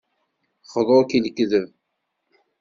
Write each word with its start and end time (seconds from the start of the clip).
Xḍu-k 0.71 1.11
i 1.17 1.19
lekdeb. 1.23 1.69